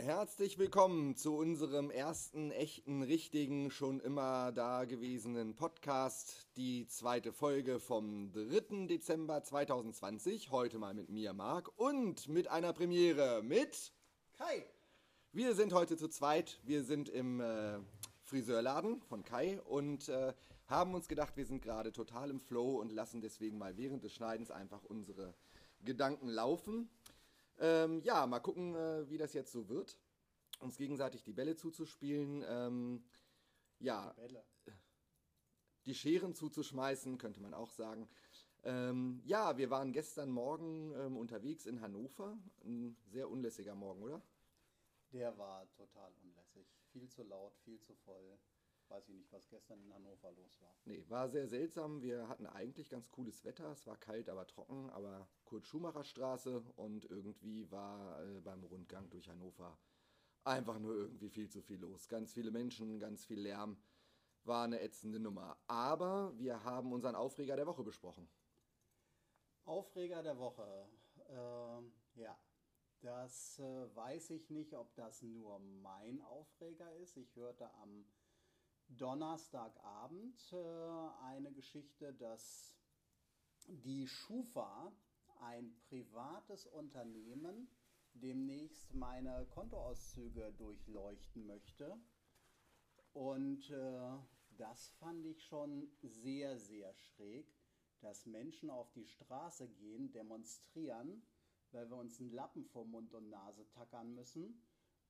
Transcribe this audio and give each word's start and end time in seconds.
Herzlich 0.00 0.58
willkommen 0.58 1.16
zu 1.16 1.36
unserem 1.36 1.90
ersten 1.90 2.52
echten, 2.52 3.02
richtigen, 3.02 3.72
schon 3.72 3.98
immer 3.98 4.52
dagewesenen 4.52 5.56
Podcast. 5.56 6.46
Die 6.56 6.86
zweite 6.86 7.32
Folge 7.32 7.80
vom 7.80 8.30
3. 8.30 8.86
Dezember 8.86 9.42
2020. 9.42 10.52
Heute 10.52 10.78
mal 10.78 10.94
mit 10.94 11.08
mir, 11.08 11.32
Marc, 11.32 11.76
und 11.76 12.28
mit 12.28 12.46
einer 12.48 12.72
Premiere 12.72 13.42
mit 13.42 13.92
Kai. 14.36 14.64
Wir 15.32 15.56
sind 15.56 15.72
heute 15.72 15.96
zu 15.96 16.06
zweit. 16.06 16.60
Wir 16.62 16.84
sind 16.84 17.08
im 17.08 17.40
äh, 17.40 17.80
Friseurladen 18.22 19.02
von 19.02 19.24
Kai 19.24 19.60
und 19.62 20.08
äh, 20.08 20.32
haben 20.68 20.94
uns 20.94 21.08
gedacht, 21.08 21.36
wir 21.36 21.44
sind 21.44 21.60
gerade 21.60 21.90
total 21.90 22.30
im 22.30 22.40
Flow 22.40 22.78
und 22.80 22.92
lassen 22.92 23.20
deswegen 23.20 23.58
mal 23.58 23.76
während 23.76 24.04
des 24.04 24.14
Schneidens 24.14 24.52
einfach 24.52 24.84
unsere 24.84 25.34
Gedanken 25.84 26.28
laufen. 26.28 26.88
Ähm, 27.58 28.00
ja, 28.02 28.26
mal 28.26 28.40
gucken, 28.40 28.74
äh, 28.74 29.08
wie 29.08 29.18
das 29.18 29.32
jetzt 29.32 29.52
so 29.52 29.68
wird. 29.68 29.98
Uns 30.60 30.76
gegenseitig 30.76 31.22
die 31.22 31.32
Bälle 31.32 31.56
zuzuspielen. 31.56 32.44
Ähm, 32.46 33.04
ja, 33.80 34.12
Bälle. 34.14 34.44
die 35.86 35.94
Scheren 35.94 36.34
zuzuschmeißen, 36.34 37.18
könnte 37.18 37.40
man 37.40 37.54
auch 37.54 37.70
sagen. 37.70 38.08
Ähm, 38.64 39.20
ja, 39.24 39.56
wir 39.56 39.70
waren 39.70 39.92
gestern 39.92 40.30
Morgen 40.30 40.92
ähm, 40.94 41.16
unterwegs 41.16 41.66
in 41.66 41.80
Hannover. 41.80 42.36
Ein 42.64 42.96
sehr 43.06 43.30
unlässiger 43.30 43.74
Morgen, 43.74 44.02
oder? 44.02 44.22
Der 45.12 45.36
war 45.38 45.70
total 45.74 46.12
unlässig. 46.22 46.66
Viel 46.92 47.08
zu 47.08 47.22
laut, 47.22 47.56
viel 47.64 47.80
zu 47.80 47.94
voll. 47.94 48.38
Weiß 48.88 49.08
ich 49.08 49.14
nicht, 49.14 49.32
was 49.32 49.48
gestern 49.48 49.82
in 49.82 49.92
Hannover 49.92 50.32
los 50.32 50.60
war. 50.62 50.74
Nee, 50.84 51.04
war 51.08 51.28
sehr 51.28 51.46
seltsam. 51.46 52.00
Wir 52.00 52.26
hatten 52.28 52.46
eigentlich 52.46 52.88
ganz 52.88 53.10
cooles 53.10 53.44
Wetter. 53.44 53.70
Es 53.72 53.86
war 53.86 53.96
kalt, 53.96 54.30
aber 54.30 54.46
trocken, 54.46 54.88
aber 54.90 55.28
Kurt-Schumacher-Straße 55.44 56.62
und 56.76 57.04
irgendwie 57.04 57.70
war 57.70 58.22
äh, 58.24 58.40
beim 58.40 58.64
Rundgang 58.64 59.10
durch 59.10 59.28
Hannover 59.28 59.78
einfach 60.44 60.78
nur 60.78 60.94
irgendwie 60.94 61.28
viel 61.28 61.48
zu 61.48 61.60
viel 61.60 61.78
los. 61.78 62.08
Ganz 62.08 62.32
viele 62.32 62.50
Menschen, 62.50 62.98
ganz 62.98 63.24
viel 63.24 63.40
Lärm. 63.40 63.76
War 64.44 64.64
eine 64.64 64.80
ätzende 64.80 65.20
Nummer. 65.20 65.58
Aber 65.66 66.32
wir 66.38 66.64
haben 66.64 66.92
unseren 66.92 67.14
Aufreger 67.14 67.56
der 67.56 67.66
Woche 67.66 67.82
besprochen. 67.82 68.28
Aufreger 69.64 70.22
der 70.22 70.38
Woche. 70.38 70.88
Ähm, 71.28 71.92
ja, 72.14 72.38
das 73.00 73.58
äh, 73.58 73.94
weiß 73.94 74.30
ich 74.30 74.48
nicht, 74.48 74.74
ob 74.74 74.94
das 74.94 75.22
nur 75.22 75.58
mein 75.58 76.22
Aufreger 76.22 76.90
ist. 76.96 77.16
Ich 77.18 77.36
hörte 77.36 77.70
am 77.74 78.06
Donnerstagabend 78.88 80.52
äh, 80.52 81.24
eine 81.24 81.52
Geschichte, 81.52 82.14
dass 82.14 82.74
die 83.66 84.06
Schufa, 84.06 84.92
ein 85.40 85.74
privates 85.88 86.66
Unternehmen, 86.66 87.68
demnächst 88.14 88.94
meine 88.94 89.46
Kontoauszüge 89.50 90.52
durchleuchten 90.56 91.46
möchte. 91.46 91.96
Und 93.12 93.70
äh, 93.70 94.18
das 94.56 94.88
fand 94.98 95.24
ich 95.26 95.44
schon 95.44 95.90
sehr, 96.02 96.58
sehr 96.58 96.92
schräg, 96.94 97.54
dass 98.00 98.26
Menschen 98.26 98.70
auf 98.70 98.90
die 98.92 99.06
Straße 99.06 99.68
gehen, 99.68 100.10
demonstrieren, 100.10 101.22
weil 101.70 101.88
wir 101.90 101.96
uns 101.96 102.20
einen 102.20 102.32
Lappen 102.32 102.64
vor 102.64 102.84
Mund 102.84 103.12
und 103.14 103.28
Nase 103.28 103.68
tackern 103.70 104.14
müssen. 104.14 104.62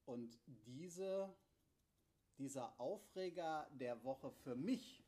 Und 0.04 0.38
diese, 0.46 1.34
dieser 2.38 2.78
Aufreger 2.80 3.68
der 3.72 4.02
Woche 4.04 4.30
für 4.30 4.54
mich 4.54 5.04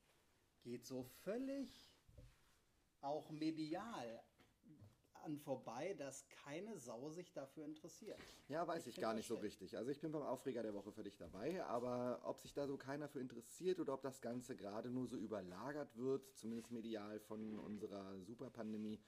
geht 0.62 0.84
so 0.84 1.05
völlig 1.23 1.95
auch 3.01 3.30
medial 3.30 4.23
an 5.23 5.39
vorbei, 5.39 5.95
dass 5.95 6.27
keine 6.29 6.79
Sau 6.79 7.11
sich 7.11 7.33
dafür 7.33 7.64
interessiert. 7.64 8.19
Ja, 8.48 8.67
weiß 8.67 8.86
ich, 8.86 8.95
find 8.95 9.02
gar 9.02 9.14
nicht 9.14 9.27
so 9.27 9.36
richtig. 9.36 9.77
Also 9.77 9.90
ich 9.90 10.01
bin 10.01 10.13
beim 10.13 10.23
Aufreger 10.23 10.63
der 10.63 10.74
Woche 10.74 10.92
für 10.92 11.02
dich 11.02 11.17
dabei, 11.17 11.63
aber 11.64 12.20
ob 12.24 12.40
sich 12.40 12.52
da 12.52 12.67
so 12.67 12.77
keiner 12.77 13.08
für 13.08 13.20
interessiert 13.20 13.80
oder 13.80 13.95
ob 13.95 14.02
das 14.02 14.20
Ganze 14.20 14.57
gerade 14.57 14.90
nur 14.90 15.07
so 15.07 15.17
überlagert 15.17 15.96
wird, 15.96 16.36
zumindest 16.36 16.70
medial 16.70 17.20
von 17.20 17.58
unserer 17.58 18.19
Superpandemie, 18.20 19.01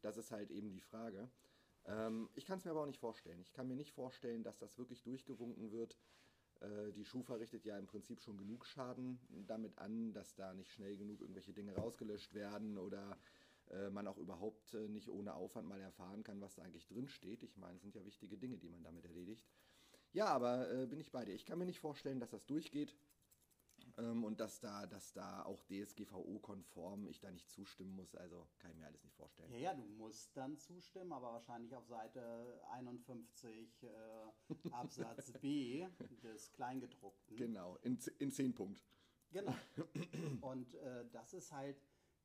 das 0.00 0.16
ist 0.16 0.30
halt 0.30 0.50
eben 0.50 0.72
die 0.72 0.80
Frage. 0.80 1.30
Ähm, 1.86 2.28
ich 2.34 2.44
kann 2.44 2.58
es 2.58 2.64
mir 2.64 2.72
aber 2.72 2.82
auch 2.82 2.86
nicht 2.86 3.00
vorstellen. 3.00 3.40
Ich 3.40 3.52
kann 3.52 3.68
mir 3.68 3.76
nicht 3.76 3.92
vorstellen, 3.92 4.42
dass 4.42 4.58
das 4.58 4.76
wirklich 4.76 5.02
durchgewunken 5.02 5.70
wird. 5.72 5.96
Äh, 6.60 6.92
Die 6.92 7.04
Schufa 7.04 7.34
richtet 7.34 7.64
ja 7.64 7.78
im 7.78 7.86
Prinzip 7.86 8.20
schon 8.20 8.38
genug 8.38 8.66
Schaden 8.66 9.18
damit 9.46 9.78
an, 9.78 10.12
dass 10.12 10.34
da 10.34 10.54
nicht 10.54 10.70
schnell 10.72 10.96
genug 10.96 11.20
irgendwelche 11.20 11.52
Dinge 11.52 11.74
rausgelöscht 11.74 12.34
werden 12.34 12.78
oder 12.78 13.18
äh, 13.70 13.90
man 13.90 14.06
auch 14.06 14.18
überhaupt 14.18 14.74
äh, 14.74 14.88
nicht 14.88 15.08
ohne 15.08 15.34
Aufwand 15.34 15.68
mal 15.68 15.80
erfahren 15.80 16.22
kann, 16.22 16.40
was 16.40 16.54
da 16.54 16.62
eigentlich 16.62 16.86
drin 16.86 17.08
steht. 17.08 17.42
Ich 17.42 17.56
meine, 17.56 17.76
es 17.76 17.82
sind 17.82 17.94
ja 17.94 18.04
wichtige 18.04 18.36
Dinge, 18.36 18.58
die 18.58 18.68
man 18.68 18.82
damit 18.82 19.04
erledigt. 19.04 19.46
Ja, 20.12 20.26
aber 20.26 20.70
äh, 20.72 20.86
bin 20.86 20.98
ich 21.00 21.12
bei 21.12 21.24
dir. 21.24 21.34
Ich 21.34 21.44
kann 21.44 21.58
mir 21.58 21.66
nicht 21.66 21.78
vorstellen, 21.78 22.18
dass 22.18 22.30
das 22.30 22.44
durchgeht 22.46 22.96
ähm, 24.00 24.24
und 24.24 24.40
dass 24.40 24.60
da, 24.60 24.86
dass 24.86 25.12
da 25.12 25.42
auch 25.44 25.62
DSGVO-konform 25.64 27.06
ich 27.06 27.20
da 27.20 27.30
nicht 27.30 27.50
zustimmen 27.50 27.94
muss. 27.94 28.14
Also 28.14 28.48
kann 28.58 28.70
ich 28.70 28.76
mir 28.78 28.86
alles 28.86 29.02
nicht 29.04 29.16
vorstellen. 29.16 29.52
Ja, 29.52 29.58
ja, 29.58 29.74
du 29.74 29.82
musst 29.82 30.36
dann 30.36 30.56
zustimmen, 30.58 31.12
aber 31.12 31.32
wahrscheinlich 31.32 31.74
auf 31.74 31.86
Seite 31.86 32.60
51 32.72 33.82
äh, 33.82 33.88
Absatz 34.72 35.32
B 35.40 35.86
des 36.22 36.52
Kleingedruckten. 36.52 37.36
Genau, 37.36 37.76
in, 37.82 37.98
in 38.18 38.32
10 38.32 38.54
Punkt. 38.54 38.82
Genau. 39.30 39.54
Und 40.40 40.74
äh, 40.74 41.08
das 41.12 41.34
ist 41.34 41.52
halt 41.52 41.80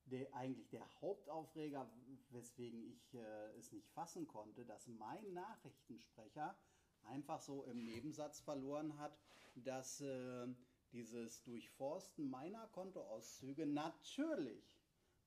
der, 0.05 0.33
eigentlich 0.33 0.69
der 0.69 0.85
Hauptaufreger, 1.01 1.89
weswegen 2.29 2.83
ich 2.83 3.13
äh, 3.13 3.57
es 3.57 3.71
nicht 3.71 3.89
fassen 3.89 4.27
konnte, 4.27 4.65
dass 4.65 4.87
mein 4.87 5.33
Nachrichtensprecher 5.33 6.55
einfach 7.03 7.41
so 7.41 7.63
im 7.65 7.83
Nebensatz 7.83 8.39
verloren 8.39 8.97
hat, 8.97 9.17
dass 9.55 10.01
äh, 10.01 10.47
dieses 10.95 11.43
Durchforsten 11.43 12.29
meiner 12.29 12.67
Kontoauszüge 12.67 13.65
natürlich 13.65 14.79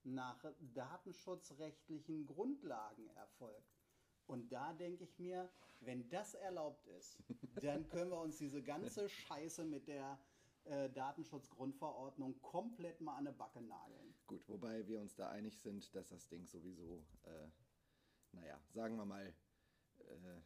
nach 0.02 0.42
datenschutzrechtlichen 0.74 2.24
Grundlagen 2.26 3.08
erfolgt. 3.10 3.76
Und 4.26 4.50
da 4.50 4.72
denke 4.72 5.04
ich 5.04 5.18
mir, 5.18 5.50
wenn 5.80 6.08
das 6.08 6.34
erlaubt 6.34 6.86
ist, 6.86 7.18
dann 7.62 7.86
können 7.88 8.10
wir 8.10 8.20
uns 8.20 8.38
diese 8.38 8.62
ganze 8.62 9.08
Scheiße 9.10 9.64
mit 9.64 9.88
der 9.88 10.18
äh, 10.64 10.88
Datenschutzgrundverordnung 10.90 12.40
komplett 12.40 13.00
mal 13.02 13.16
an 13.16 13.26
eine 13.26 13.36
Backe 13.36 13.60
nageln. 13.60 14.14
Gut, 14.26 14.48
wobei 14.48 14.86
wir 14.88 15.00
uns 15.00 15.14
da 15.16 15.28
einig 15.28 15.58
sind, 15.58 15.94
dass 15.94 16.08
das 16.08 16.28
Ding 16.28 16.46
sowieso, 16.46 17.04
äh, 17.24 17.48
naja, 18.32 18.58
sagen 18.72 18.96
wir 18.96 19.04
mal, 19.04 19.34
äh, 19.98 20.40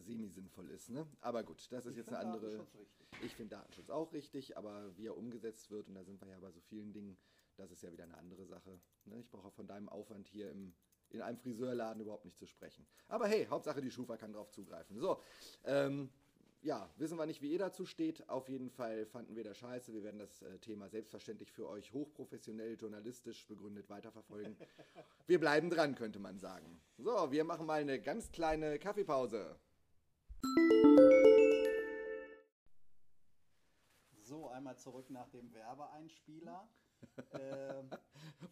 semi-sinnvoll 0.00 0.70
ist. 0.70 0.90
Ne? 0.90 1.06
Aber 1.20 1.42
gut, 1.42 1.66
das 1.70 1.86
ist 1.86 1.92
Ich 1.92 1.98
jetzt 1.98 2.08
eine 2.08 2.18
andere. 2.18 2.40
Datenschutz 2.40 2.74
richtig. 2.74 3.08
Ich 3.22 3.34
finde 3.34 3.56
Datenschutz 3.56 3.90
auch 3.90 4.12
richtig, 4.12 4.56
aber 4.56 4.96
wie 4.96 5.06
er 5.06 5.16
umgesetzt 5.16 5.70
wird, 5.70 5.88
und 5.88 5.94
da 5.94 6.04
sind 6.04 6.20
wir 6.20 6.28
ja 6.28 6.38
bei 6.38 6.50
so 6.50 6.60
vielen 6.60 6.92
Dingen, 6.92 7.16
das 7.56 7.70
ist 7.70 7.82
ja 7.82 7.92
wieder 7.92 8.04
eine 8.04 8.16
andere 8.16 8.46
Sache. 8.46 8.80
Ne? 9.04 9.20
Ich 9.20 9.30
brauche 9.30 9.50
von 9.50 9.66
deinem 9.66 9.88
Aufwand 9.88 10.26
hier 10.28 10.50
im, 10.50 10.74
in 11.10 11.20
einem 11.20 11.38
Friseurladen 11.38 12.00
überhaupt 12.00 12.24
nicht 12.24 12.38
zu 12.38 12.46
sprechen. 12.46 12.86
Aber 13.08 13.26
hey, 13.26 13.46
Hauptsache 13.46 13.80
die 13.80 13.90
Schufa 13.90 14.16
kann 14.16 14.32
drauf 14.32 14.50
zugreifen. 14.50 14.98
So, 14.98 15.22
ähm, 15.64 16.10
ja, 16.62 16.90
wissen 16.96 17.16
wir 17.16 17.26
nicht, 17.26 17.40
wie 17.40 17.52
ihr 17.52 17.58
dazu 17.58 17.86
steht. 17.86 18.28
Auf 18.28 18.48
jeden 18.48 18.70
Fall 18.70 19.06
fanden 19.06 19.34
wir 19.34 19.44
das 19.44 19.58
scheiße. 19.58 19.92
Wir 19.92 20.02
werden 20.02 20.18
das 20.18 20.42
äh, 20.42 20.58
Thema 20.58 20.88
selbstverständlich 20.88 21.52
für 21.52 21.68
euch 21.68 21.92
hochprofessionell, 21.92 22.76
journalistisch 22.78 23.46
begründet 23.46 23.88
weiterverfolgen. 23.88 24.56
Wir 25.26 25.38
bleiben 25.38 25.70
dran, 25.70 25.94
könnte 25.94 26.18
man 26.18 26.38
sagen. 26.38 26.80
So, 26.98 27.30
wir 27.30 27.44
machen 27.44 27.64
mal 27.64 27.80
eine 27.80 28.00
ganz 28.00 28.32
kleine 28.32 28.80
Kaffeepause. 28.80 29.56
So, 34.22 34.48
einmal 34.48 34.76
zurück 34.76 35.08
nach 35.08 35.28
dem 35.28 35.52
Werbeeinspieler. 35.54 36.68
ähm, 37.32 37.90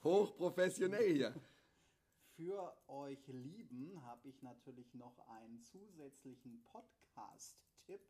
Hochprofessionell 0.05 1.13
hier. 1.13 1.35
Für 2.37 2.77
euch 2.87 3.27
Lieben 3.27 4.01
habe 4.05 4.29
ich 4.29 4.41
natürlich 4.43 4.95
noch 4.95 5.19
einen 5.29 5.61
zusätzlichen 5.61 6.63
Podcast-Tipp 7.89 8.01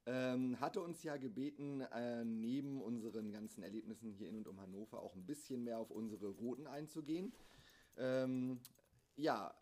ähm, 0.07 0.59
hatte 0.59 0.81
uns 0.81 1.03
ja 1.03 1.15
gebeten, 1.17 1.81
äh, 1.81 2.25
neben 2.25 2.81
unseren 2.81 3.31
ganzen 3.31 3.61
Erlebnissen 3.63 4.11
hier 4.11 4.29
in 4.29 4.37
und 4.37 4.47
um 4.47 4.59
Hannover 4.59 5.01
auch 5.01 5.15
ein 5.15 5.25
bisschen 5.25 5.63
mehr 5.63 5.77
auf 5.77 5.91
unsere 5.91 6.27
Routen 6.27 6.65
einzugehen. 6.67 7.33
Ähm, 8.01 8.59
ja, 9.15 9.53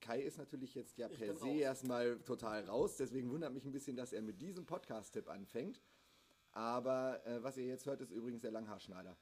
Kai 0.00 0.20
ist 0.22 0.38
natürlich 0.38 0.74
jetzt 0.74 0.98
ja 0.98 1.08
per 1.08 1.34
se 1.34 1.44
raus. 1.46 1.56
erstmal 1.56 2.18
total 2.20 2.64
raus, 2.64 2.96
deswegen 2.96 3.30
wundert 3.30 3.52
mich 3.52 3.64
ein 3.64 3.72
bisschen, 3.72 3.96
dass 3.96 4.12
er 4.12 4.22
mit 4.22 4.40
diesem 4.40 4.64
Podcast-Tipp 4.66 5.28
anfängt. 5.28 5.80
Aber 6.52 7.24
äh, 7.26 7.42
was 7.42 7.56
ihr 7.56 7.66
jetzt 7.66 7.86
hört, 7.86 8.00
ist 8.00 8.10
übrigens 8.10 8.42
der 8.42 8.50
Langhaarschneider. 8.50 9.16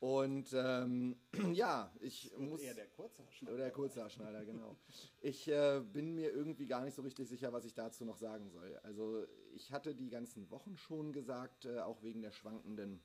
Und 0.00 0.50
ähm, 0.54 1.16
ja, 1.52 1.92
ich 2.00 2.32
Und 2.34 2.48
muss. 2.48 2.62
eher 2.62 2.74
der 2.74 2.86
Kurzhaarschneider. 2.88 3.54
Oder 3.54 3.64
der 3.64 3.72
Kurzhaarschneider, 3.72 4.44
genau. 4.46 4.76
Ich 5.20 5.46
äh, 5.48 5.80
bin 5.80 6.14
mir 6.14 6.32
irgendwie 6.32 6.66
gar 6.66 6.82
nicht 6.84 6.94
so 6.94 7.02
richtig 7.02 7.28
sicher, 7.28 7.52
was 7.52 7.66
ich 7.66 7.74
dazu 7.74 8.06
noch 8.06 8.16
sagen 8.16 8.48
soll. 8.50 8.78
Also 8.82 9.26
ich 9.52 9.72
hatte 9.72 9.94
die 9.94 10.08
ganzen 10.08 10.50
Wochen 10.50 10.76
schon 10.76 11.12
gesagt, 11.12 11.66
äh, 11.66 11.80
auch 11.80 12.02
wegen 12.02 12.22
der 12.22 12.30
schwankenden, 12.32 13.02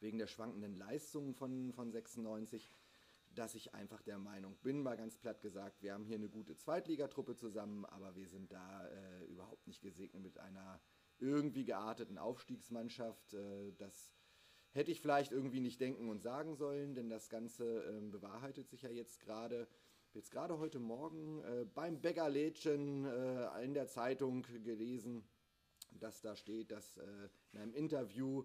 wegen 0.00 0.18
der 0.18 0.26
schwankenden 0.26 0.74
Leistungen 0.74 1.34
von, 1.34 1.72
von 1.72 1.92
96, 1.92 2.68
dass 3.34 3.54
ich 3.54 3.74
einfach 3.74 4.02
der 4.02 4.18
Meinung 4.18 4.56
bin, 4.62 4.82
mal 4.82 4.96
ganz 4.96 5.16
platt 5.16 5.40
gesagt, 5.40 5.82
wir 5.82 5.94
haben 5.94 6.04
hier 6.04 6.16
eine 6.16 6.28
gute 6.28 6.56
Zweitligatruppe 6.56 7.34
zusammen, 7.34 7.84
aber 7.86 8.14
wir 8.14 8.28
sind 8.28 8.52
da 8.52 8.86
äh, 8.86 9.24
überhaupt 9.26 9.66
nicht 9.66 9.82
gesegnet 9.82 10.22
mit 10.22 10.38
einer 10.38 10.80
irgendwie 11.18 11.64
gearteten 11.64 12.18
Aufstiegsmannschaft. 12.18 13.34
Äh, 13.34 13.72
das 13.78 14.12
hätte 14.72 14.90
ich 14.90 15.00
vielleicht 15.00 15.32
irgendwie 15.32 15.60
nicht 15.60 15.80
denken 15.80 16.08
und 16.08 16.22
sagen 16.22 16.56
sollen, 16.56 16.94
denn 16.94 17.08
das 17.08 17.28
Ganze 17.28 17.84
ähm, 17.84 18.10
bewahrheitet 18.10 18.68
sich 18.68 18.82
ja 18.82 18.90
jetzt 18.90 19.20
gerade. 19.20 19.68
Jetzt 20.14 20.30
gerade 20.30 20.58
heute 20.58 20.78
Morgen 20.78 21.42
äh, 21.42 21.64
beim 21.64 22.02
Bäckerlädchen 22.02 23.06
äh, 23.06 23.64
in 23.64 23.72
der 23.72 23.88
Zeitung 23.88 24.42
gelesen, 24.62 25.26
dass 25.90 26.20
da 26.20 26.36
steht, 26.36 26.70
dass 26.70 26.98
äh, 26.98 27.28
in 27.52 27.58
einem 27.58 27.72
Interview 27.72 28.44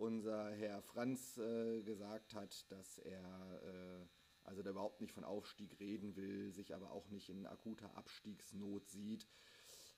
unser 0.00 0.50
Herr 0.50 0.82
Franz 0.82 1.36
äh, 1.38 1.82
gesagt 1.82 2.34
hat, 2.34 2.70
dass 2.70 2.98
er 2.98 3.62
äh, 3.62 4.06
also 4.44 4.62
da 4.62 4.70
überhaupt 4.70 5.00
nicht 5.00 5.12
von 5.12 5.24
Aufstieg 5.24 5.78
reden 5.78 6.16
will, 6.16 6.50
sich 6.52 6.74
aber 6.74 6.90
auch 6.92 7.08
nicht 7.10 7.28
in 7.28 7.46
akuter 7.46 7.96
Abstiegsnot 7.96 8.88
sieht 8.88 9.28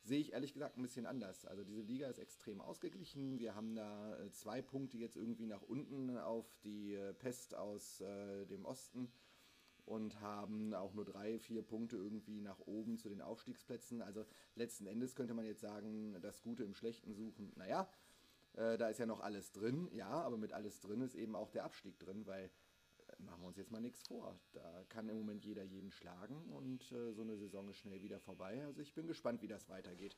sehe 0.05 0.19
ich 0.19 0.33
ehrlich 0.33 0.53
gesagt 0.53 0.77
ein 0.77 0.83
bisschen 0.83 1.07
anders. 1.07 1.45
Also 1.47 1.65
diese 1.65 1.83
Liga 1.83 2.09
ist 2.09 2.19
extrem 2.19 2.61
ausgeglichen. 2.61 3.39
Wir 3.39 3.55
haben 3.55 3.75
da 3.75 4.19
äh, 4.19 4.31
zwei 4.33 4.61
Punkte 4.61 4.99
jetzt 4.99 5.17
irgendwie 5.17 5.47
nach 5.47 5.63
unten 5.63 6.17
auf 6.19 6.47
die 6.65 6.95
äh, 6.95 7.15
Pest 7.15 7.55
aus 7.55 8.01
äh, 8.01 8.47
dem 8.47 8.65
Osten 8.65 9.13
und 9.85 10.21
haben 10.21 10.75
auch 10.75 10.93
nur 10.95 11.05
drei, 11.05 11.39
vier 11.39 11.63
Punkte 11.63 11.97
irgendwie 11.97 12.41
nach 12.41 12.61
oben 12.61 12.99
zu 12.99 13.09
den 13.09 13.21
Aufstiegsplätzen. 13.21 14.03
Also 14.03 14.25
letzten 14.55 14.87
Endes 14.87 15.15
könnte 15.15 15.35
man 15.35 15.45
jetzt 15.45 15.61
sagen, 15.61 16.17
das 16.21 16.43
Gute 16.43 16.65
im 16.65 16.75
Schlechten 16.75 17.15
suchen. 17.15 17.53
Naja, 17.57 17.89
da 18.55 18.89
ist 18.89 18.99
ja 18.99 19.07
noch 19.07 19.21
alles 19.21 19.53
drin, 19.53 19.89
ja, 19.93 20.11
aber 20.11 20.37
mit 20.37 20.53
alles 20.53 20.81
drin 20.81 21.01
ist 21.01 21.15
eben 21.15 21.35
auch 21.35 21.51
der 21.51 21.65
Abstieg 21.65 21.99
drin, 21.99 22.27
weil 22.27 22.51
äh, 23.09 23.23
machen 23.23 23.41
wir 23.43 23.49
uns 23.49 23.57
jetzt 23.57 23.71
mal 23.71 23.81
nichts 23.81 24.03
vor. 24.03 24.39
Da 24.53 24.85
kann 24.89 25.09
im 25.09 25.17
Moment 25.17 25.45
jeder 25.45 25.63
jeden 25.63 25.91
schlagen 25.91 26.37
und 26.51 26.91
äh, 26.93 27.13
so 27.13 27.23
eine 27.23 27.37
Saison 27.37 27.69
ist 27.69 27.79
schnell 27.79 28.03
wieder 28.03 28.21
vorbei. 28.21 28.63
Also 28.65 28.83
ich 28.83 28.95
bin 28.95 29.07
gespannt, 29.07 29.43
wie 29.43 29.49
das 29.49 29.69
weitergeht. 29.69 30.17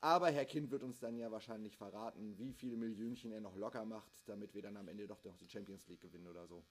Aber 0.00 0.30
Herr 0.30 0.44
Kind 0.44 0.70
wird 0.70 0.82
uns 0.82 0.98
dann 1.00 1.16
ja 1.16 1.30
wahrscheinlich 1.30 1.76
verraten, 1.76 2.38
wie 2.38 2.52
viele 2.52 2.76
Millionchen 2.76 3.32
er 3.32 3.40
noch 3.40 3.56
locker 3.56 3.84
macht, 3.84 4.28
damit 4.28 4.54
wir 4.54 4.62
dann 4.62 4.76
am 4.76 4.88
Ende 4.88 5.06
doch 5.06 5.24
noch 5.24 5.36
die 5.36 5.48
Champions 5.48 5.86
League 5.88 6.00
gewinnen 6.00 6.26
oder 6.26 6.46
so. 6.46 6.64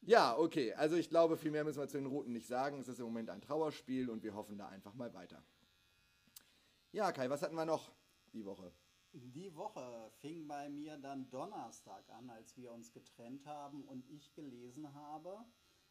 Ja, 0.00 0.36
okay. 0.36 0.72
Also 0.74 0.96
ich 0.96 1.08
glaube, 1.08 1.36
viel 1.36 1.50
mehr 1.50 1.64
müssen 1.64 1.80
wir 1.80 1.88
zu 1.88 1.98
den 1.98 2.06
Roten 2.06 2.32
nicht 2.32 2.46
sagen. 2.46 2.78
Es 2.78 2.88
ist 2.88 3.00
im 3.00 3.06
Moment 3.06 3.30
ein 3.30 3.40
Trauerspiel 3.40 4.08
und 4.08 4.22
wir 4.22 4.34
hoffen 4.34 4.56
da 4.56 4.68
einfach 4.68 4.94
mal 4.94 5.12
weiter. 5.12 5.42
Ja, 6.92 7.12
Kai, 7.12 7.28
was 7.28 7.42
hatten 7.42 7.56
wir 7.56 7.66
noch 7.66 7.90
die 8.32 8.44
Woche? 8.44 8.72
Die 9.12 9.54
Woche 9.54 10.10
fing 10.20 10.46
bei 10.46 10.68
mir 10.68 10.96
dann 10.98 11.30
Donnerstag 11.30 12.08
an, 12.10 12.28
als 12.30 12.56
wir 12.56 12.72
uns 12.72 12.92
getrennt 12.92 13.46
haben 13.46 13.84
und 13.84 14.06
ich 14.10 14.34
gelesen 14.34 14.92
habe, 14.94 15.44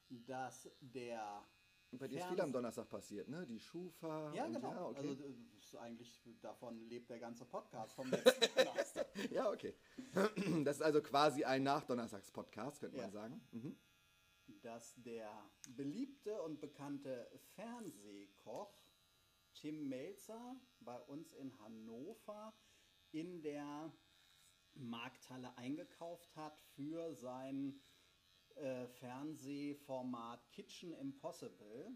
dass 0.10 0.70
der 0.80 1.44
Und 1.92 1.98
bei 2.00 2.08
dir 2.08 2.18
ist 2.20 2.26
Fernseh- 2.26 2.30
viel 2.36 2.42
am 2.42 2.52
Donnerstag 2.54 2.88
passiert, 2.90 3.28
ne? 3.28 3.46
Die 3.48 3.60
Schufa. 3.60 4.32
Ja, 4.34 4.46
genau. 4.48 4.72
Ja, 4.72 4.86
okay. 4.86 5.10
Also 5.10 5.24
ist 5.58 5.76
eigentlich 5.78 6.22
davon 6.42 6.80
lebt 6.88 7.10
der 7.10 7.20
ganze 7.20 7.44
Podcast 7.46 7.94
vom 7.96 8.10
letzten 8.12 8.40
Donnerstag. 8.56 9.08
ja, 9.32 9.50
okay. 9.52 9.74
Das 10.64 10.78
ist 10.78 10.82
also 10.84 11.02
quasi 11.02 11.44
ein 11.44 11.64
Nach-Donnerstags-Podcast, 11.64 12.80
könnte 12.82 12.98
man 12.98 13.06
Ja. 13.08 13.12
sagen. 13.12 13.42
Mhm. 13.52 13.76
dass 14.62 14.94
der 14.96 15.30
beliebte 15.76 16.42
und 16.44 16.62
bekannte 16.62 17.30
Fernsehkoch 17.56 18.72
Tim 19.60 19.88
Melzer 19.90 20.56
bei 20.82 21.00
uns 21.04 21.34
in 21.34 21.58
Hannover 21.60 22.54
in 23.12 23.42
der 23.42 23.92
Markthalle 24.74 25.58
eingekauft 25.58 26.36
hat 26.36 26.60
für 26.76 27.16
sein 27.16 27.82
äh, 28.56 28.88
Fernsehformat 28.88 30.52
Kitchen 30.52 30.94
Impossible. 30.94 31.96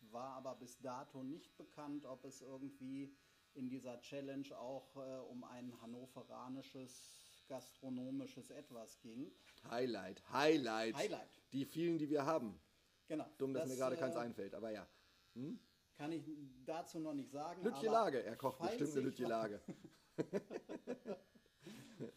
War 0.00 0.34
aber 0.34 0.56
bis 0.56 0.80
dato 0.80 1.22
nicht 1.22 1.56
bekannt, 1.56 2.04
ob 2.04 2.24
es 2.24 2.42
irgendwie 2.42 3.16
in 3.54 3.68
dieser 3.68 4.00
Challenge 4.00 4.56
auch 4.58 4.96
äh, 4.96 5.18
um 5.30 5.44
ein 5.44 5.80
hannoveranisches 5.80 7.44
gastronomisches 7.48 8.50
Etwas 8.50 8.98
ging. 9.00 9.30
Highlight, 9.70 10.28
Highlight. 10.32 10.96
Highlight. 10.96 11.42
Die 11.52 11.64
vielen, 11.64 11.98
die 11.98 12.10
wir 12.10 12.26
haben. 12.26 12.60
Genau. 13.06 13.26
Dumm, 13.38 13.54
dass 13.54 13.68
mir 13.68 13.76
gerade 13.76 13.94
äh, 13.94 14.00
keins 14.00 14.16
einfällt, 14.16 14.54
aber 14.54 14.72
ja. 14.72 14.88
Hm? 15.34 15.60
Kann 15.96 16.12
ich 16.12 16.24
dazu 16.64 16.98
noch 16.98 17.14
nicht 17.14 17.30
sagen. 17.30 17.62
Lütje 17.62 17.90
Lage, 17.90 18.22
er 18.22 18.36
kocht 18.36 18.60
bestimmt 18.60 18.92
eine 18.92 19.00
Lütje 19.00 19.26
Lage. 19.26 19.60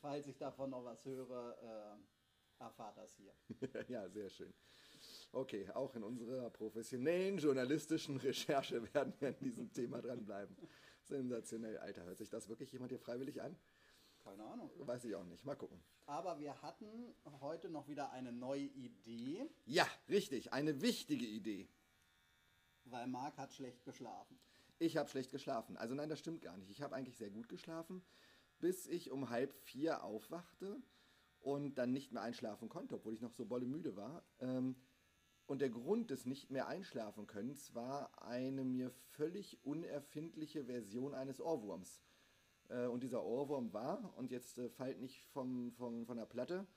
Falls 0.01 0.27
ich 0.27 0.37
davon 0.37 0.69
noch 0.69 0.83
was 0.83 1.03
höre, 1.05 1.57
äh, 1.61 2.63
erfahrt 2.63 2.97
das 2.97 3.15
hier. 3.15 3.33
ja, 3.87 4.09
sehr 4.09 4.29
schön. 4.29 4.53
Okay, 5.31 5.69
auch 5.71 5.95
in 5.95 6.03
unserer 6.03 6.49
professionellen 6.49 7.37
journalistischen 7.37 8.17
Recherche 8.17 8.81
werden 8.93 9.13
wir 9.19 9.29
an 9.29 9.39
diesem 9.39 9.71
Thema 9.71 10.01
dranbleiben. 10.01 10.55
Sensationell, 11.03 11.77
Alter. 11.77 12.03
Hört 12.03 12.17
sich 12.17 12.29
das 12.29 12.49
wirklich 12.49 12.71
jemand 12.71 12.91
hier 12.91 12.99
freiwillig 12.99 13.41
an? 13.41 13.55
Keine 14.23 14.43
Ahnung. 14.43 14.69
Weiß 14.79 15.05
ich 15.05 15.15
auch 15.15 15.23
nicht. 15.23 15.45
Mal 15.45 15.55
gucken. 15.55 15.81
Aber 16.05 16.37
wir 16.39 16.61
hatten 16.61 17.15
heute 17.39 17.69
noch 17.69 17.87
wieder 17.87 18.11
eine 18.11 18.33
neue 18.33 18.65
Idee, 18.65 19.49
Ja, 19.65 19.87
richtig. 20.09 20.51
Eine 20.51 20.81
wichtige 20.81 21.25
Idee. 21.25 21.69
Weil 22.91 23.07
Marc 23.07 23.37
hat 23.37 23.53
schlecht 23.53 23.83
geschlafen. 23.83 24.39
Ich 24.77 24.97
habe 24.97 25.09
schlecht 25.09 25.31
geschlafen. 25.31 25.77
Also 25.77 25.95
nein, 25.95 26.09
das 26.09 26.19
stimmt 26.19 26.41
gar 26.41 26.57
nicht. 26.57 26.69
Ich 26.69 26.81
habe 26.81 26.95
eigentlich 26.95 27.17
sehr 27.17 27.29
gut 27.29 27.49
geschlafen, 27.49 28.01
bis 28.59 28.87
ich 28.87 29.11
um 29.11 29.29
halb 29.29 29.53
vier 29.53 30.03
aufwachte 30.03 30.81
und 31.39 31.77
dann 31.77 31.91
nicht 31.91 32.11
mehr 32.11 32.21
einschlafen 32.21 32.69
konnte, 32.69 32.95
obwohl 32.95 33.13
ich 33.13 33.21
noch 33.21 33.33
so 33.33 33.45
bolle 33.45 33.65
müde 33.65 33.95
war. 33.95 34.23
Ähm, 34.39 34.75
und 35.47 35.61
der 35.61 35.69
Grund 35.69 36.11
des 36.11 36.25
nicht 36.25 36.51
mehr 36.51 36.67
einschlafen 36.67 37.25
Könnens 37.25 37.73
war 37.73 38.21
eine 38.21 38.63
mir 38.63 38.91
völlig 38.91 39.65
unerfindliche 39.65 40.65
Version 40.65 41.15
eines 41.15 41.41
Ohrwurms. 41.41 42.03
Äh, 42.69 42.85
und 42.85 43.03
dieser 43.03 43.23
Ohrwurm 43.23 43.73
war, 43.73 44.13
und 44.17 44.31
jetzt 44.31 44.59
äh, 44.59 44.69
fällt 44.69 44.99
nicht 45.01 45.25
vom, 45.25 45.71
vom, 45.73 46.05
von 46.05 46.17
der 46.17 46.25
Platte, 46.25 46.67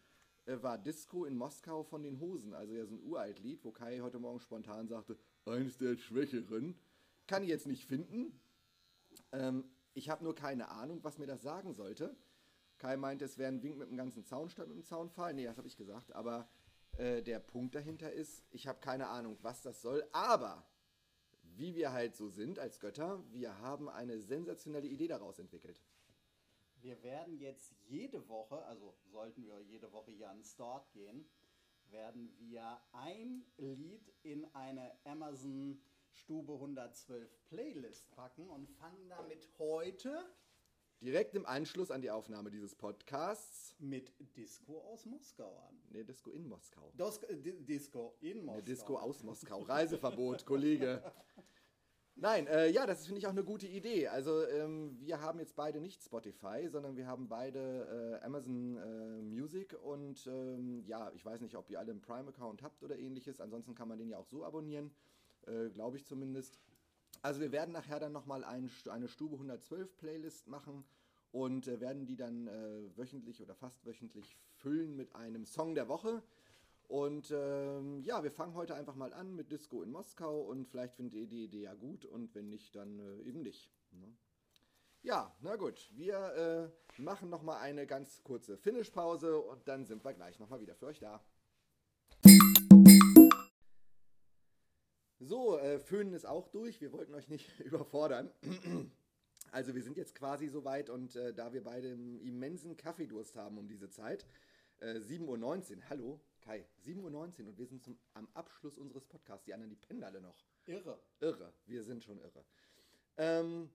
war 0.47 0.79
Disco 0.79 1.25
in 1.25 1.37
Moskau 1.37 1.83
von 1.83 2.03
den 2.03 2.21
Hosen. 2.21 2.55
Also 2.55 2.75
ja 2.75 2.85
so 2.87 2.95
ein 2.95 3.03
uralt 3.03 3.39
Lied, 3.39 3.65
wo 3.65 3.71
Kai 3.71 4.01
heute 4.01 4.19
Morgen 4.19 4.41
spontan 4.41 4.89
sagte, 4.89 5.19
eines 5.45 5.79
der 5.79 5.97
Schwächeren. 5.97 6.79
Kann 7.27 7.43
ich 7.43 7.49
jetzt 7.49 7.67
nicht 7.67 7.85
finden. 7.85 8.41
Ähm, 9.33 9.65
ich 9.95 10.09
habe 10.09 10.25
nur 10.25 10.35
keine 10.35 10.69
Ahnung, 10.69 11.01
was 11.03 11.19
mir 11.19 11.27
das 11.27 11.43
sagen 11.43 11.75
sollte. 11.75 12.17
Kai 12.79 12.97
meinte, 12.97 13.25
es 13.25 13.39
wäre 13.39 13.53
ein 13.53 13.63
Wink 13.63 13.79
mit 13.79 13.91
dem 13.91 13.97
ganzen 13.97 14.25
Zaun 14.25 14.49
statt 14.51 14.67
mit 14.67 14.77
dem 14.77 14.85
Zaunfall. 14.85 15.35
Nee, 15.35 15.45
das 15.45 15.59
habe 15.59 15.69
ich 15.69 15.77
gesagt. 15.77 16.13
Aber 16.15 16.49
äh, 16.97 17.23
der 17.23 17.39
Punkt 17.39 17.75
dahinter 17.75 18.13
ist, 18.13 18.45
ich 18.51 18.67
habe 18.67 18.81
keine 18.81 19.09
Ahnung, 19.09 19.39
was 19.43 19.63
das 19.63 19.81
soll. 19.81 20.05
Aber 20.13 20.67
wie 21.43 21.75
wir 21.75 21.93
halt 21.93 22.17
so 22.17 22.29
sind 22.29 22.59
als 22.59 22.81
Götter, 22.81 23.23
wir 23.31 23.59
haben 23.59 23.89
eine 23.89 24.21
sensationelle 24.21 24.89
Idee 24.89 25.09
daraus 25.09 25.39
entwickelt. 25.39 25.81
Wir 26.83 27.01
werden 27.05 27.39
jetzt 27.39 27.73
jede 27.89 28.29
Woche, 28.29 28.57
also 28.65 28.93
sollten 29.05 29.47
wir 29.47 29.61
jede 29.61 29.93
Woche 29.93 30.11
hier 30.11 30.29
an 30.31 30.43
Start 30.43 30.91
gehen, 30.93 31.25
werden 31.91 32.35
wir 32.41 32.81
ein 32.93 33.45
Lied 33.57 34.12
in 34.25 34.45
eine 34.55 34.91
Amazon 35.05 35.81
Stube 36.11 36.55
112 36.55 37.31
Playlist 37.45 38.11
packen 38.11 38.51
und 38.51 38.69
fangen 38.69 39.09
damit 39.09 39.49
heute 39.59 40.25
Direkt 41.01 41.35
im 41.35 41.45
Anschluss 41.47 41.91
an 41.91 42.01
die 42.01 42.12
Aufnahme 42.12 42.49
dieses 42.51 42.77
Podcasts. 42.77 43.75
mit 43.81 44.12
Disco 44.37 44.83
aus 44.83 45.05
Moskau 45.05 45.59
an. 45.69 45.77
Ne, 45.91 46.05
Disco 46.05 46.31
in 46.31 46.47
Moskau. 46.47 46.93
Dos 46.97 47.19
äh, 47.25 47.37
Di- 47.37 47.61
Disco 47.65 48.15
in 48.21 48.39
Moskau. 48.45 48.53
Eine 48.53 48.62
Disco 48.62 48.97
aus 48.99 49.23
Moskau. 49.25 49.62
Reiseverbot, 49.62 50.47
Kollege. 50.47 51.03
Nein, 52.23 52.47
äh, 52.47 52.69
ja, 52.71 52.87
das 52.87 53.05
finde 53.05 53.19
ich 53.19 53.26
auch 53.26 53.33
eine 53.33 53.43
gute 53.43 53.67
Idee. 53.67 54.07
Also 54.07 54.47
ähm, 54.47 54.97
wir 55.00 55.21
haben 55.21 55.41
jetzt 55.41 55.57
beide 55.57 55.81
nicht 55.81 56.05
Spotify, 56.05 56.69
sondern 56.69 56.97
wir 56.97 57.09
haben 57.09 57.26
beide 57.26 58.21
äh, 58.23 58.25
Amazon 58.25 58.76
äh, 58.76 59.23
Music 59.23 59.76
und 59.83 60.25
ähm, 60.29 60.85
ja, 60.87 61.11
ich 61.17 61.25
weiß 61.25 61.41
nicht, 61.41 61.57
ob 61.57 61.69
ihr 61.69 61.81
alle 61.81 61.91
einen 61.91 62.00
Prime-Account 62.00 62.62
habt 62.62 62.85
oder 62.85 62.97
ähnliches. 62.97 63.41
Ansonsten 63.41 63.75
kann 63.75 63.88
man 63.88 63.99
den 63.99 64.09
ja 64.09 64.19
auch 64.19 64.29
so 64.29 64.45
abonnieren, 64.45 64.93
äh, 65.49 65.69
glaube 65.71 65.97
ich 65.97 66.07
zumindest. 66.07 66.61
Also 67.23 67.41
wir 67.41 67.50
werden 67.50 67.73
nachher 67.73 67.99
dann 67.99 68.12
nochmal 68.12 68.45
ein, 68.45 68.71
eine 68.88 69.09
Stube 69.09 69.35
112 69.35 69.97
Playlist 69.97 70.47
machen 70.47 70.85
und 71.33 71.67
äh, 71.67 71.81
werden 71.81 72.07
die 72.07 72.14
dann 72.14 72.47
äh, 72.47 72.97
wöchentlich 72.97 73.43
oder 73.43 73.57
fast 73.57 73.85
wöchentlich 73.85 74.38
füllen 74.59 74.95
mit 74.95 75.12
einem 75.17 75.45
Song 75.45 75.75
der 75.75 75.88
Woche. 75.88 76.23
Und 76.93 77.31
ähm, 77.31 78.03
ja, 78.05 78.23
wir 78.23 78.31
fangen 78.31 78.53
heute 78.53 78.75
einfach 78.75 78.95
mal 78.95 79.15
an 79.15 79.35
mit 79.35 79.51
Disco 79.51 79.81
in 79.83 79.91
Moskau 79.91 80.43
und 80.43 80.69
vielleicht 80.69 80.95
findet 80.95 81.15
ihr 81.15 81.27
die 81.27 81.45
Idee 81.45 81.63
ja 81.63 81.73
gut 81.73 82.05
und 82.05 82.35
wenn 82.35 82.51
nicht, 82.51 82.77
dann 82.77 82.99
äh, 82.99 83.23
eben 83.23 83.41
nicht. 83.41 83.71
Ne? 83.93 84.15
Ja, 85.01 85.35
na 85.41 85.57
gut. 85.57 85.91
Wir 85.95 86.75
äh, 86.99 87.01
machen 87.01 87.31
nochmal 87.31 87.63
eine 87.63 87.87
ganz 87.87 88.23
kurze 88.23 88.59
Finish-Pause 88.59 89.41
und 89.41 89.67
dann 89.69 89.87
sind 89.87 90.05
wir 90.05 90.13
gleich 90.13 90.39
nochmal 90.39 90.61
wieder 90.61 90.75
für 90.75 90.85
euch 90.85 90.99
da. 90.99 91.25
So, 95.19 95.57
äh, 95.57 95.79
Föhnen 95.79 96.13
ist 96.13 96.27
auch 96.27 96.49
durch. 96.49 96.83
Wir 96.83 96.93
wollten 96.93 97.15
euch 97.15 97.29
nicht 97.29 97.59
überfordern. 97.61 98.31
Also 99.51 99.75
wir 99.75 99.83
sind 99.83 99.97
jetzt 99.97 100.15
quasi 100.15 100.47
soweit 100.47 100.91
und 100.91 101.17
äh, 101.17 101.33
da 101.33 101.55
wir 101.55 101.65
beide 101.65 101.93
einen 101.93 102.21
immensen 102.21 102.77
Kaffeedurst 102.77 103.35
haben 103.37 103.57
um 103.57 103.67
diese 103.67 103.89
Zeit, 103.89 104.27
äh, 104.81 104.97
7.19 104.97 105.77
Uhr, 105.79 105.89
hallo 105.89 106.21
Kai, 106.43 106.65
7.19 106.85 107.43
Uhr 107.43 107.49
und 107.49 107.59
wir 107.59 107.67
sind 107.67 107.83
zum, 107.83 107.97
am 108.15 108.29
Abschluss 108.35 108.77
unseres 108.77 109.05
Podcasts. 109.05 109.45
Die 109.45 109.55
anderen, 109.55 109.71
die 109.71 109.77
pennen 109.77 110.03
alle 110.03 110.21
noch. 110.21 110.37
Irre. 110.67 111.01
Irre, 111.21 111.53
wir 111.67 111.83
sind 111.85 112.03
schon 112.05 112.19
irre. 112.19 112.45
Ähm, 113.17 113.71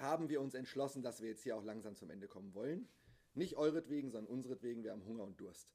haben 0.00 0.28
wir 0.28 0.40
uns 0.40 0.54
entschlossen, 0.54 1.02
dass 1.02 1.20
wir 1.22 1.28
jetzt 1.28 1.42
hier 1.42 1.56
auch 1.56 1.64
langsam 1.64 1.94
zum 1.96 2.10
Ende 2.10 2.26
kommen 2.26 2.52
wollen. 2.54 2.88
Nicht 3.34 3.56
euretwegen, 3.56 4.10
sondern 4.10 4.32
unseretwegen. 4.32 4.82
Wir 4.82 4.92
haben 4.92 5.04
Hunger 5.04 5.24
und 5.24 5.40
Durst. 5.40 5.68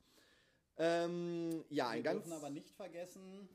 Ähm, 0.77 1.63
ja, 1.69 1.93
Wir 1.93 2.03
dürfen 2.03 2.31
aber 2.33 2.49
nicht 2.49 2.73
vergessen, 2.75 3.49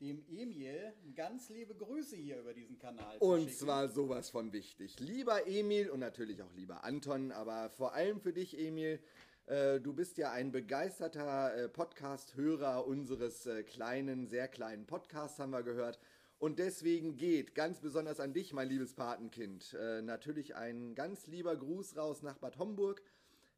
dem 0.00 0.24
Emil 0.28 0.92
ganz 1.14 1.48
liebe 1.48 1.74
Grüße 1.74 2.16
hier 2.16 2.40
über 2.40 2.52
diesen 2.52 2.78
Kanal 2.78 3.16
Und 3.18 3.42
zu 3.42 3.48
schicken. 3.48 3.58
zwar 3.58 3.88
sowas 3.88 4.30
von 4.30 4.52
wichtig. 4.52 4.98
Lieber 5.00 5.46
Emil 5.46 5.90
und 5.90 6.00
natürlich 6.00 6.42
auch 6.42 6.52
lieber 6.52 6.84
Anton, 6.84 7.30
aber 7.32 7.70
vor 7.70 7.94
allem 7.94 8.20
für 8.20 8.32
dich, 8.32 8.58
Emil. 8.58 9.00
Äh, 9.46 9.80
du 9.80 9.92
bist 9.92 10.16
ja 10.16 10.32
ein 10.32 10.52
begeisterter 10.52 11.54
äh, 11.54 11.68
Podcast-Hörer 11.68 12.86
unseres 12.86 13.44
äh, 13.44 13.62
kleinen, 13.62 14.26
sehr 14.26 14.48
kleinen 14.48 14.86
Podcasts, 14.86 15.38
haben 15.38 15.50
wir 15.50 15.62
gehört. 15.62 15.98
Und 16.38 16.58
deswegen 16.58 17.16
geht 17.16 17.54
ganz 17.54 17.80
besonders 17.80 18.20
an 18.20 18.32
dich, 18.32 18.54
mein 18.54 18.68
liebes 18.68 18.94
Patenkind, 18.94 19.74
natürlich 20.02 20.56
ein 20.56 20.94
ganz 20.94 21.26
lieber 21.26 21.56
Gruß 21.56 21.96
raus 21.96 22.22
nach 22.22 22.36
Bad 22.36 22.58
Homburg. 22.58 23.02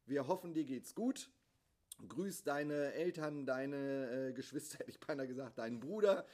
Wir 0.05 0.27
hoffen, 0.27 0.53
dir 0.53 0.63
geht's 0.63 0.95
gut. 0.95 1.29
Grüß 2.07 2.43
deine 2.43 2.93
Eltern, 2.93 3.45
deine 3.45 4.31
Geschwister, 4.33 4.77
hätte 4.79 4.91
ich 4.91 4.99
beinahe 5.01 5.27
gesagt, 5.27 5.57
deinen 5.57 5.81
Bruder. 5.81 6.25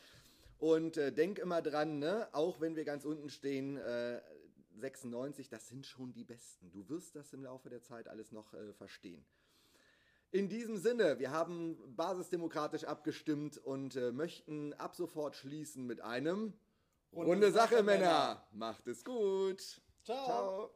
Und 0.59 0.97
denk 0.97 1.39
immer 1.39 1.61
dran, 1.63 1.97
ne? 1.97 2.27
auch 2.33 2.59
wenn 2.59 2.75
wir 2.75 2.83
ganz 2.83 3.05
unten 3.05 3.29
stehen, 3.29 3.79
96, 4.75 5.49
das 5.49 5.67
sind 5.67 5.85
schon 5.85 6.13
die 6.13 6.23
Besten. 6.23 6.71
Du 6.71 6.87
wirst 6.89 7.15
das 7.15 7.33
im 7.33 7.43
Laufe 7.43 7.69
der 7.69 7.81
Zeit 7.81 8.07
alles 8.07 8.31
noch 8.31 8.53
äh, 8.53 8.73
verstehen. 8.73 9.25
In 10.31 10.49
diesem 10.49 10.77
Sinne, 10.77 11.19
wir 11.19 11.31
haben 11.31 11.77
basisdemokratisch 11.95 12.85
abgestimmt 12.85 13.57
und 13.57 13.95
äh, 13.95 14.11
möchten 14.11 14.73
ab 14.73 14.95
sofort 14.95 15.35
schließen 15.35 15.85
mit 15.85 16.01
einem 16.01 16.53
Runde 17.11 17.29
Runde, 17.31 17.51
Sache, 17.51 17.75
Sache, 17.75 17.83
Männer. 17.83 17.99
Männer. 17.99 18.47
Macht 18.51 18.87
es 18.87 19.05
gut. 19.05 19.61
Ciao. 20.03 20.25
Ciao. 20.25 20.71